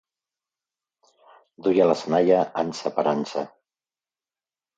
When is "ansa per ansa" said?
2.63-3.45